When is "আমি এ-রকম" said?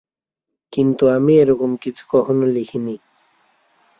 1.07-1.71